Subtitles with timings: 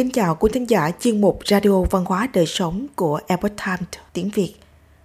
[0.00, 3.88] Kính chào quý thính giả chuyên mục Radio Văn hóa Đời Sống của Epoch Times
[4.12, 4.54] tiếng Việt.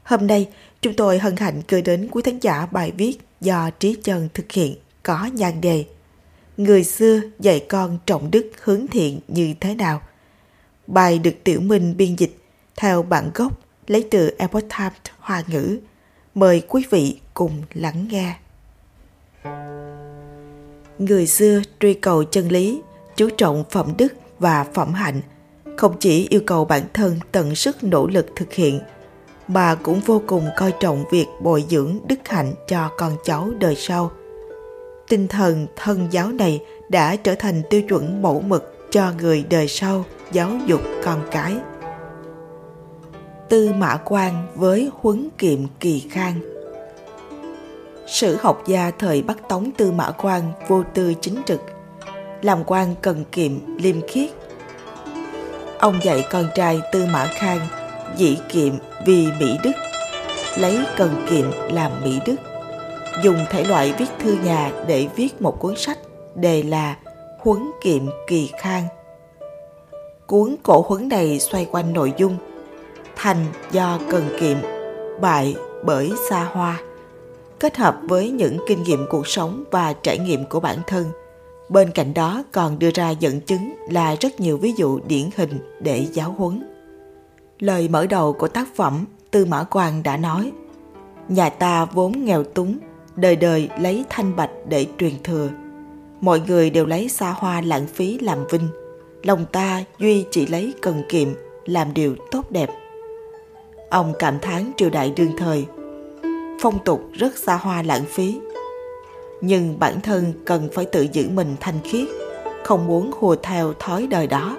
[0.03, 0.49] Hôm nay,
[0.81, 4.51] chúng tôi hân hạnh gửi đến quý thính giả bài viết do Trí Chân thực
[4.51, 5.85] hiện có nhan đề
[6.58, 10.01] Người xưa dạy con trọng đức hướng thiện như thế nào?
[10.87, 12.37] Bài được Tiểu Minh biên dịch
[12.75, 15.77] theo bản gốc lấy từ Epoch Times Hoa ngữ.
[16.35, 18.35] Mời quý vị cùng lắng nghe.
[20.99, 22.81] Người xưa truy cầu chân lý,
[23.16, 24.13] chú trọng phẩm đức
[24.45, 25.22] và phẩm hạnh,
[25.77, 28.80] không chỉ yêu cầu bản thân tận sức nỗ lực thực hiện,
[29.48, 33.76] mà cũng vô cùng coi trọng việc bồi dưỡng đức hạnh cho con cháu đời
[33.76, 34.12] sau.
[35.08, 39.68] Tinh thần thân giáo này đã trở thành tiêu chuẩn mẫu mực cho người đời
[39.68, 41.55] sau giáo dục con cái.
[43.49, 46.40] Tư Mã Quan với huấn kiệm kỳ khang
[48.07, 51.62] Sử học gia thời Bắc Tống Tư Mã Quan vô tư chính trực,
[52.46, 54.29] làm quan cần kiệm liêm khiết.
[55.79, 57.60] Ông dạy con trai Tư Mã Khang
[58.18, 58.74] dĩ kiệm
[59.05, 59.71] vì Mỹ Đức,
[60.57, 62.35] lấy cần kiệm làm Mỹ Đức,
[63.24, 65.98] dùng thể loại viết thư nhà để viết một cuốn sách
[66.36, 66.98] đề là
[67.40, 68.88] Huấn kiệm kỳ khang.
[70.28, 72.38] Cuốn cổ huấn này xoay quanh nội dung
[73.16, 74.58] thành do cần kiệm,
[75.22, 76.80] bại bởi xa hoa
[77.59, 81.06] kết hợp với những kinh nghiệm cuộc sống và trải nghiệm của bản thân.
[81.70, 85.60] Bên cạnh đó còn đưa ra dẫn chứng là rất nhiều ví dụ điển hình
[85.80, 86.64] để giáo huấn.
[87.60, 90.52] Lời mở đầu của tác phẩm Tư Mã Quang đã nói
[91.28, 92.78] Nhà ta vốn nghèo túng,
[93.16, 95.50] đời đời lấy thanh bạch để truyền thừa.
[96.22, 98.68] Mọi người đều lấy xa hoa lãng phí làm vinh.
[99.24, 101.28] Lòng ta duy chỉ lấy cần kiệm,
[101.66, 102.70] làm điều tốt đẹp.
[103.90, 105.66] Ông cảm thán triều đại đương thời
[106.60, 108.40] phong tục rất xa hoa lãng phí
[109.41, 112.08] nhưng bản thân cần phải tự giữ mình thanh khiết,
[112.64, 114.58] không muốn hùa theo thói đời đó.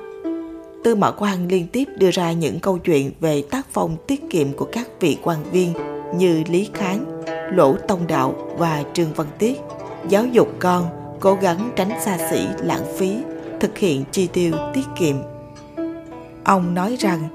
[0.85, 4.53] Tư mã quan liên tiếp đưa ra những câu chuyện về tác phong tiết kiệm
[4.53, 5.73] của các vị quan viên
[6.17, 7.23] như lý kháng,
[7.53, 9.61] lỗ tông đạo và trương văn tiết.
[10.09, 10.89] Giáo dục con
[11.21, 13.17] cố gắng tránh xa xỉ, lãng phí,
[13.61, 15.17] thực hiện chi tiêu tiết kiệm.
[16.45, 17.29] Ông nói rằng,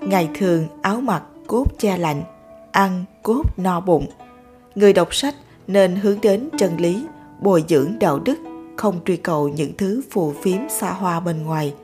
[0.00, 2.22] ngày thường áo mặc cốt che lạnh,
[2.72, 4.06] ăn cốt no bụng.
[4.74, 5.34] Người đọc sách
[5.66, 7.04] nên hướng đến chân lý,
[7.40, 8.38] bồi dưỡng đạo đức,
[8.76, 11.74] không truy cầu những thứ phù phiếm xa hoa bên ngoài.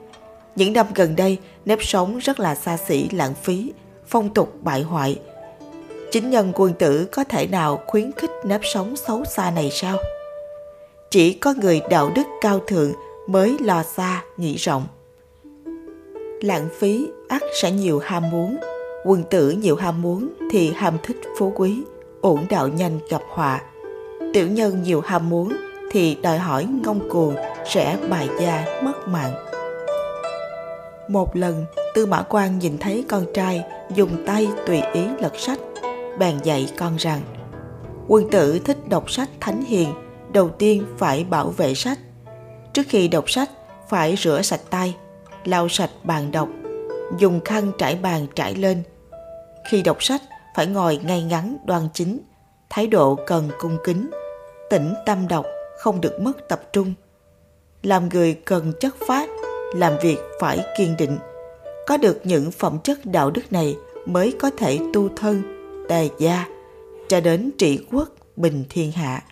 [0.55, 3.71] Những năm gần đây, nếp sống rất là xa xỉ lãng phí,
[4.07, 5.19] phong tục bại hoại.
[6.11, 9.97] Chính nhân quân tử có thể nào khuyến khích nếp sống xấu xa này sao?
[11.09, 12.93] Chỉ có người đạo đức cao thượng
[13.27, 14.87] mới lo xa, nghĩ rộng.
[16.41, 18.57] Lãng phí ắt sẽ nhiều ham muốn,
[19.03, 21.83] Quân tử nhiều ham muốn thì ham thích phú quý,
[22.21, 23.61] ổn đạo nhanh gặp họa.
[24.33, 25.53] Tiểu nhân nhiều ham muốn
[25.91, 27.35] thì đòi hỏi ngông cuồng
[27.65, 29.33] sẽ bại gia mất mạng.
[31.09, 33.63] Một lần, Tư Mã Quan nhìn thấy con trai
[33.95, 35.59] dùng tay tùy ý lật sách,
[36.19, 37.21] bèn dạy con rằng
[38.07, 39.93] Quân tử thích đọc sách thánh hiền,
[40.33, 41.99] đầu tiên phải bảo vệ sách.
[42.73, 43.49] Trước khi đọc sách,
[43.89, 44.95] phải rửa sạch tay,
[45.45, 46.49] lau sạch bàn đọc,
[47.17, 48.83] dùng khăn trải bàn trải lên.
[49.69, 50.21] Khi đọc sách,
[50.59, 52.19] phải ngồi ngay ngắn đoan chính,
[52.69, 54.09] thái độ cần cung kính,
[54.69, 55.45] tĩnh tâm đọc,
[55.77, 56.93] không được mất tập trung.
[57.83, 59.29] Làm người cần chất phát,
[59.75, 61.17] làm việc phải kiên định.
[61.87, 63.75] Có được những phẩm chất đạo đức này
[64.05, 65.41] mới có thể tu thân,
[65.89, 66.45] đề gia,
[67.07, 69.23] cho đến trị quốc, bình thiên hạ.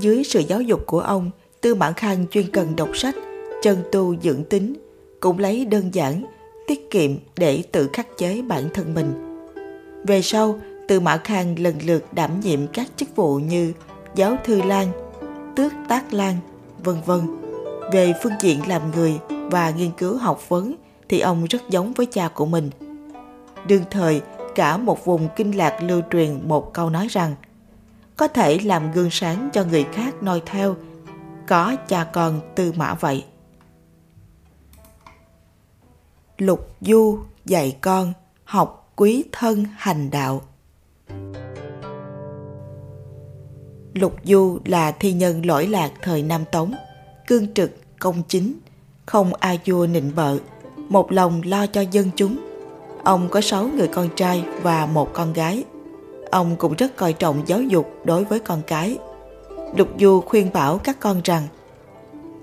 [0.00, 1.30] Dưới sự giáo dục của ông,
[1.60, 3.14] Tư Mãn Khang chuyên cần đọc sách,
[3.62, 4.74] chân tu dưỡng tính,
[5.20, 6.24] cũng lấy đơn giản,
[6.66, 9.27] tiết kiệm để tự khắc chế bản thân mình.
[10.08, 10.58] Về sau,
[10.88, 13.72] Tư Mã Khang lần lượt đảm nhiệm các chức vụ như
[14.14, 14.88] giáo thư lang,
[15.56, 16.36] tước tác lang,
[16.78, 17.20] vân vân.
[17.92, 20.74] Về phương diện làm người và nghiên cứu học vấn
[21.08, 22.70] thì ông rất giống với cha của mình.
[23.66, 24.20] Đương thời,
[24.54, 27.34] cả một vùng kinh lạc lưu truyền một câu nói rằng
[28.16, 30.76] có thể làm gương sáng cho người khác noi theo,
[31.46, 33.24] có cha con tư mã vậy.
[36.38, 38.12] Lục Du dạy con
[38.44, 40.42] học quý thân hành đạo.
[43.94, 46.72] Lục Du là thi nhân lỗi lạc thời Nam Tống,
[47.26, 48.54] cương trực, công chính,
[49.06, 50.38] không a vua nịnh bợ,
[50.76, 52.36] một lòng lo cho dân chúng.
[53.04, 55.64] Ông có sáu người con trai và một con gái.
[56.30, 58.98] Ông cũng rất coi trọng giáo dục đối với con cái.
[59.76, 61.42] Lục Du khuyên bảo các con rằng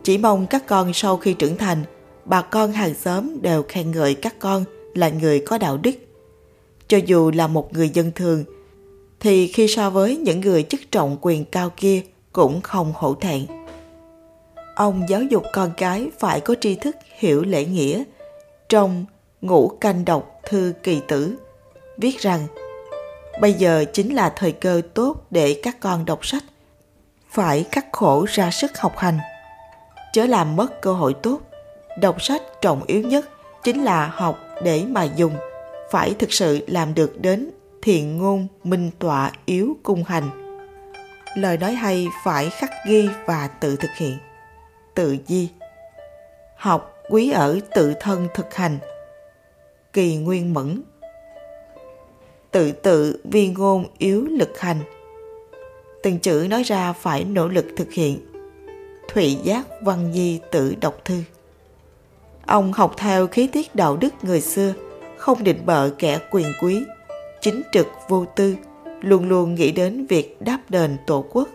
[0.04, 1.84] chỉ mong các con sau khi trưởng thành
[2.26, 4.64] bà con hàng xóm đều khen ngợi các con
[4.94, 5.92] là người có đạo đức.
[6.88, 8.44] Cho dù là một người dân thường,
[9.20, 12.02] thì khi so với những người chức trọng quyền cao kia
[12.32, 13.46] cũng không hổ thẹn.
[14.76, 18.04] ông giáo dục con cái phải có tri thức hiểu lễ nghĩa.
[18.70, 19.06] Trong
[19.42, 21.36] Ngũ canh đọc thư kỳ tử,
[21.98, 22.48] viết rằng
[23.42, 26.44] bây giờ chính là thời cơ tốt để các con đọc sách.
[27.32, 29.20] Phải khắc khổ ra sức học hành.
[30.14, 31.40] Chớ làm mất cơ hội tốt.
[32.00, 33.30] Đọc sách trọng yếu nhất
[33.64, 35.34] chính là học để mà dùng.
[35.92, 37.50] Phải thực sự làm được đến
[37.82, 40.30] thiện ngôn minh tọa yếu cung hành.
[41.38, 44.18] Lời nói hay phải khắc ghi và tự thực hiện.
[44.96, 45.50] Tự di.
[46.58, 48.78] Học quý ở tự thân thực hành.
[49.94, 50.82] Kỳ nguyên mẫn.
[52.52, 54.80] Tự tự vi ngôn yếu lực hành.
[56.04, 58.20] Từng chữ nói ra phải nỗ lực thực hiện.
[59.08, 61.24] Thụy giác văn di tự đọc thư.
[62.46, 64.74] Ông học theo khí tiết đạo đức người xưa
[65.26, 66.84] không định bợ kẻ quyền quý.
[67.42, 68.56] Chính trực vô tư,
[69.02, 71.50] luôn luôn nghĩ đến việc đáp đền tổ quốc.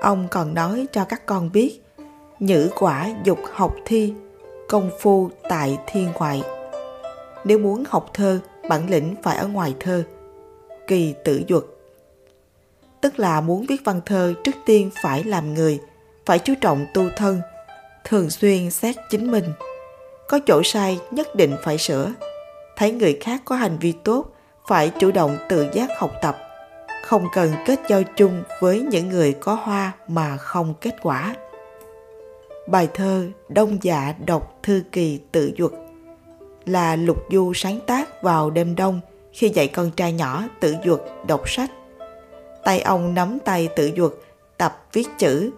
[0.00, 1.80] Ông còn nói cho các con biết
[2.38, 4.14] nhữ quả dục học thi,
[4.68, 6.42] công phu tại thiên ngoại.
[7.44, 10.02] Nếu muốn học thơ, bản lĩnh phải ở ngoài thơ.
[10.86, 11.64] Kỳ tử duật.
[13.00, 15.80] Tức là muốn viết văn thơ trước tiên phải làm người,
[16.26, 17.40] phải chú trọng tu thân,
[18.04, 19.44] thường xuyên xét chính mình
[20.28, 22.12] có chỗ sai nhất định phải sửa.
[22.76, 24.26] Thấy người khác có hành vi tốt
[24.68, 26.36] phải chủ động tự giác học tập.
[27.04, 31.34] Không cần kết giao chung với những người có hoa mà không kết quả.
[32.66, 35.72] Bài thơ Đông dạ đọc thư kỳ tự duật
[36.66, 39.00] là Lục Du sáng tác vào đêm đông
[39.32, 41.70] khi dạy con trai nhỏ tự duật đọc sách.
[42.64, 44.12] Tay ông nắm tay tự duật
[44.58, 45.50] tập viết chữ,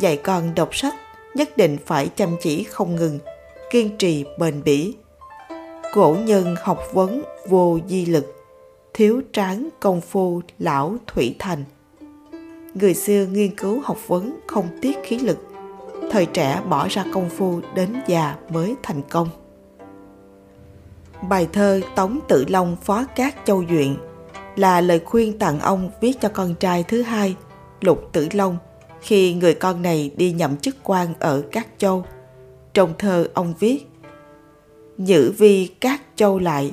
[0.00, 0.94] dạy con đọc sách
[1.34, 3.18] nhất định phải chăm chỉ không ngừng,
[3.72, 4.94] kiên trì bền bỉ.
[5.92, 8.34] Cổ nhân học vấn vô di lực,
[8.94, 11.64] thiếu tráng công phu lão thủy thành.
[12.74, 15.38] Người xưa nghiên cứu học vấn không tiếc khí lực,
[16.10, 19.28] thời trẻ bỏ ra công phu đến già mới thành công.
[21.28, 23.96] Bài thơ Tống Tự Long Phó Cát Châu Duyện
[24.56, 27.36] là lời khuyên tặng ông viết cho con trai thứ hai,
[27.80, 28.56] Lục Tử Long,
[29.00, 32.04] khi người con này đi nhậm chức quan ở Cát Châu.
[32.74, 33.86] Trong thơ ông viết
[34.98, 36.72] Nhữ vi các Châu lại,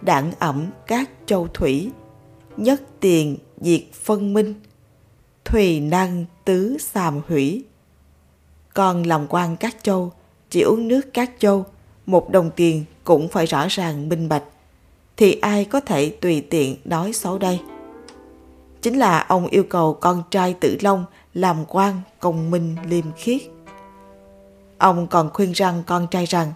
[0.00, 1.90] đảng ẩm các Châu Thủy,
[2.56, 4.54] nhất tiền diệt phân minh,
[5.44, 7.64] thùy năng tứ xàm hủy
[8.74, 10.12] còn làm quan các châu,
[10.50, 11.64] chỉ uống nước các châu,
[12.06, 14.44] một đồng tiền cũng phải rõ ràng minh bạch.
[15.16, 17.60] Thì ai có thể tùy tiện nói xấu đây?
[18.82, 21.04] Chính là ông yêu cầu con trai Tử Long
[21.34, 23.42] làm quan công minh liêm khiết.
[24.80, 26.52] Ông còn khuyên rằng con trai rằng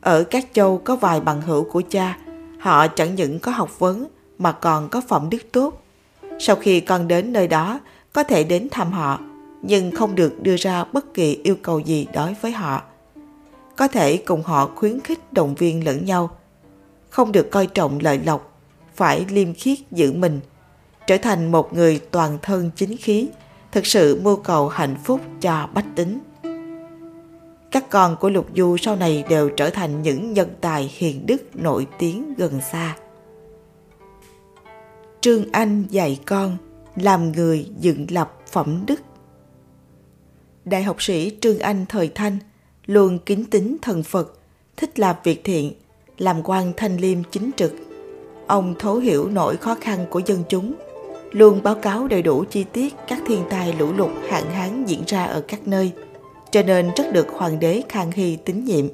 [0.00, 2.18] ở các châu có vài bằng hữu của cha,
[2.60, 4.06] họ chẳng những có học vấn
[4.38, 5.82] mà còn có phẩm đức tốt.
[6.38, 7.80] Sau khi con đến nơi đó,
[8.12, 9.18] có thể đến thăm họ
[9.62, 12.82] nhưng không được đưa ra bất kỳ yêu cầu gì đối với họ.
[13.76, 16.30] Có thể cùng họ khuyến khích động viên lẫn nhau.
[17.10, 18.58] Không được coi trọng lợi lộc,
[18.94, 20.40] phải liêm khiết giữ mình,
[21.06, 23.28] trở thành một người toàn thân chính khí,
[23.72, 26.18] thực sự mưu cầu hạnh phúc cho bách tính.
[27.70, 31.56] Các con của Lục Du sau này đều trở thành những nhân tài hiền đức
[31.56, 32.96] nổi tiếng gần xa.
[35.20, 36.56] Trương Anh dạy con
[36.96, 39.00] làm người dựng lập phẩm đức
[40.64, 42.38] đại học sĩ Trương Anh thời Thanh
[42.86, 44.38] luôn kính tính thần Phật,
[44.76, 45.72] thích làm việc thiện,
[46.18, 47.74] làm quan thanh liêm chính trực.
[48.46, 50.74] Ông thấu hiểu nỗi khó khăn của dân chúng,
[51.30, 55.02] luôn báo cáo đầy đủ chi tiết các thiên tai lũ lụt hạn hán diễn
[55.06, 55.92] ra ở các nơi,
[56.52, 58.86] cho nên rất được hoàng đế Khang Hy tín nhiệm.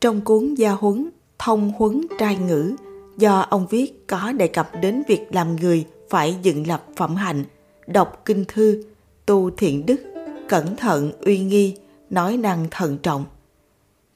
[0.00, 2.76] Trong cuốn gia huấn Thông huấn trai ngữ
[3.18, 7.44] do ông viết có đề cập đến việc làm người phải dựng lập phẩm hạnh,
[7.86, 8.82] đọc kinh thư,
[9.26, 10.00] tu thiện đức,
[10.48, 11.76] cẩn thận uy nghi
[12.10, 13.24] nói năng thận trọng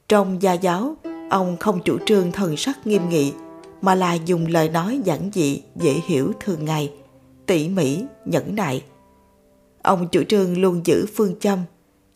[0.07, 0.95] trong gia giáo
[1.29, 3.33] ông không chủ trương thần sắc nghiêm nghị
[3.81, 6.93] mà là dùng lời nói giản dị dễ hiểu thường ngày
[7.45, 8.83] tỉ mỉ nhẫn nại
[9.81, 11.59] ông chủ trương luôn giữ phương châm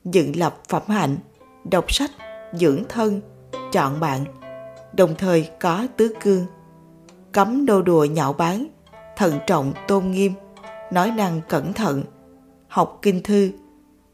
[0.05, 1.17] dựng lập phẩm hạnh
[1.63, 2.11] đọc sách
[2.53, 3.21] dưỡng thân
[3.71, 4.25] chọn bạn.
[4.93, 6.45] Đồng thời có tứ cương.
[7.31, 8.67] Cấm nô đùa nhạo báng
[9.17, 10.33] thận trọng tôn nghiêm
[10.91, 12.03] nói năng cẩn thận.
[12.67, 13.51] Học kinh thư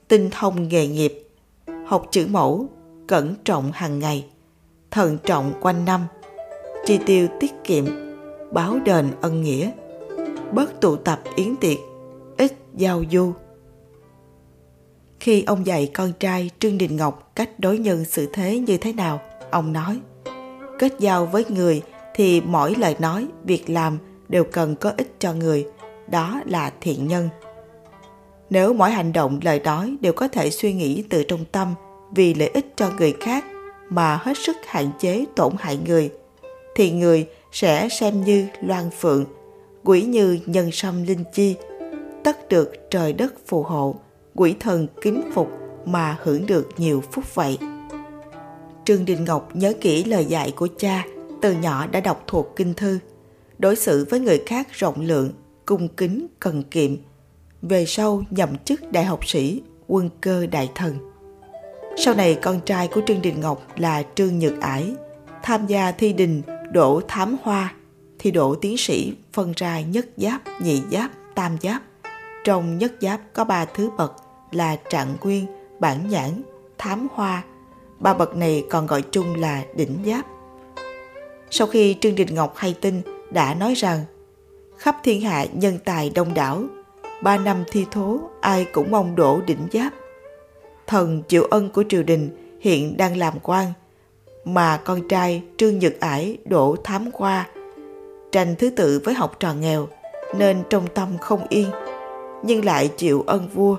[0.08, 1.29] tinh thông nghề nghiệp,
[1.86, 2.70] học chữ mẫu,
[3.08, 4.25] cẩn trọng hàng ngày,
[4.91, 6.01] thận trọng quanh năm,
[6.86, 7.86] chi tiêu tiết kiệm,
[8.51, 9.72] báo đền ân nghĩa,
[10.51, 11.77] bớt tụ tập yến tiệc,
[12.38, 13.34] ít giao du.
[15.20, 18.94] Khi ông dạy con trai Trương Đình Ngọc cách đối nhân xử thế như thế
[18.94, 19.22] nào,
[19.52, 20.00] ông nói
[20.80, 21.82] Kết giao với người
[22.16, 23.98] thì mỗi lời nói, việc làm
[24.30, 25.66] đều cần có ích cho người,
[26.08, 27.30] đó là thiện nhân.
[28.50, 31.74] Nếu mỗi hành động lời nói đều có thể suy nghĩ từ trong tâm
[32.16, 33.46] vì lợi ích cho người khác
[33.90, 36.12] mà hết sức hạn chế tổn hại người,
[36.76, 39.26] thì người sẽ xem như loan phượng,
[39.84, 41.56] quỷ như nhân sâm linh chi,
[42.24, 43.96] tất được trời đất phù hộ,
[44.38, 45.51] quỷ thần kính phục
[45.86, 47.58] mà hưởng được nhiều phúc vậy.
[48.86, 51.06] Trương Đình Ngọc nhớ kỹ lời dạy của cha,
[51.41, 53.00] từ nhỏ đã đọc thuộc kinh thư,
[53.60, 55.32] đối xử với người khác rộng lượng,
[55.65, 56.96] cung kính, cần kiệm.
[57.62, 60.98] Về sau nhậm chức đại học sĩ, quân cơ đại thần.
[61.98, 64.96] Sau này con trai của Trương Đình Ngọc là Trương Nhật Ải,
[65.44, 66.41] tham gia thi đình
[66.72, 67.74] đỗ thám hoa,
[68.20, 71.82] thi đỗ tiến sĩ phân ra nhất giáp, nhị giáp, tam giáp.
[72.44, 74.13] Trong nhất giáp có ba thứ bậc
[74.51, 75.46] là trạng nguyên,
[75.80, 76.42] bản nhãn,
[76.77, 77.44] thám hoa.
[78.00, 80.25] Ba bậc này còn gọi chung là đỉnh giáp.
[81.50, 83.01] Sau khi Trương Đình Ngọc hay tin
[83.32, 84.06] đã nói rằng
[84.77, 86.63] khắp thiên hạ nhân tài đông đảo,
[87.22, 89.94] ba năm thi thố ai cũng mong đổ đỉnh giáp.
[90.88, 92.30] Thần chịu ân của triều đình
[92.62, 93.74] hiện đang làm quan,
[94.46, 97.48] mà con trai Trương Nhật Ải đổ thám qua,
[98.32, 99.88] tranh thứ tự với học trò nghèo
[100.36, 101.70] nên trong tâm không yên,
[102.44, 103.77] nhưng lại chịu ân vua,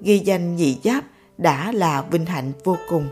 [0.00, 1.04] ghi danh nhị giáp
[1.38, 3.08] đã là vinh hạnh vô cùng.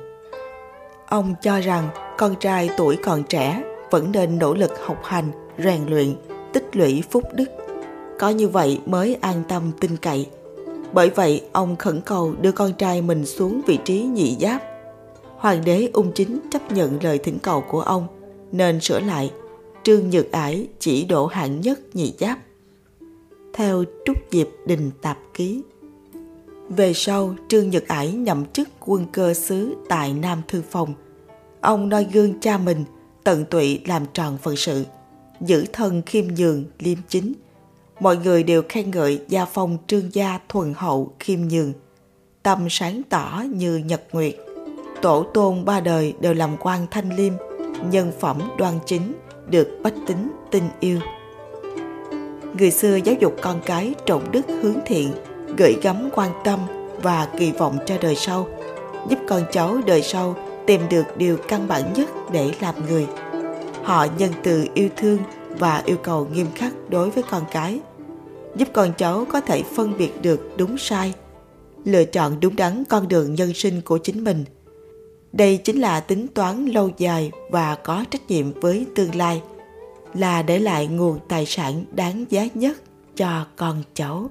[1.07, 1.89] Ông cho rằng
[2.19, 6.15] con trai tuổi còn trẻ vẫn nên nỗ lực học hành, rèn luyện,
[6.53, 7.45] tích lũy phúc đức.
[8.19, 10.27] Có như vậy mới an tâm tin cậy.
[10.93, 14.63] Bởi vậy, ông khẩn cầu đưa con trai mình xuống vị trí nhị giáp.
[15.37, 18.07] Hoàng đế ung chính chấp nhận lời thỉnh cầu của ông,
[18.53, 19.33] nên sửa lại
[19.83, 22.39] Trương Nhược Ải chỉ độ hạng nhất nhị giáp.
[23.53, 25.63] Theo Trúc Diệp Đình Tạp Ký
[26.69, 30.95] về sau, Trương Nhật Ải nhậm chức quân cơ sứ tại Nam Thư Phòng.
[31.61, 32.85] Ông noi gương cha mình
[33.25, 34.85] tận tụy làm tròn phận sự,
[35.41, 37.33] giữ thân khiêm nhường, liêm chính.
[38.01, 41.73] Mọi người đều khen ngợi gia phong trương gia thuần hậu, khiêm nhường,
[42.43, 44.35] tâm sáng tỏ như nhật nguyệt.
[45.03, 47.33] Tổ tôn ba đời đều làm quan thanh liêm,
[47.91, 49.13] nhân phẩm đoan chính,
[49.49, 50.99] được bách tính tin yêu.
[52.59, 55.13] Người xưa giáo dục con cái trọng đức hướng thiện,
[55.57, 56.61] gửi gắm quan tâm
[57.03, 58.49] và kỳ vọng cho đời sau,
[59.09, 63.07] giúp con cháu đời sau tìm được điều căn bản nhất để làm người.
[63.83, 65.19] Họ nhân từ yêu thương
[65.59, 67.81] và yêu cầu nghiêm khắc đối với con cái
[68.57, 71.15] giúp con cháu có thể phân biệt được đúng sai
[71.85, 74.45] lựa chọn đúng đắn con đường nhân sinh của chính mình.
[75.33, 79.43] Đây chính là tính toán lâu dài và có trách nhiệm với tương lai
[80.15, 82.77] là để lại nguồn tài sản đáng giá nhất
[83.17, 84.31] cho con cháu.